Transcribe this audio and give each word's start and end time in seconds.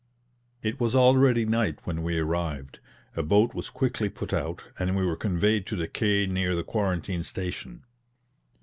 It 0.63 0.79
was 0.79 0.95
already 0.95 1.45
night 1.45 1.77
when 1.83 2.01
we 2.01 2.17
arrived; 2.17 2.79
a 3.15 3.21
boat 3.21 3.53
was 3.53 3.69
quickly 3.69 4.09
put 4.09 4.33
out, 4.33 4.63
and 4.79 4.95
we 4.95 5.05
were 5.05 5.15
conveyed 5.15 5.67
to 5.67 5.75
the 5.75 5.87
quay 5.87 6.25
near 6.25 6.55
the 6.55 6.63
quarantine 6.63 7.21
station. 7.21 7.83